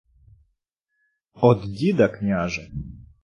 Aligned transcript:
—Од 1.41 1.61
діда, 1.61 2.07
княже. 2.07 2.71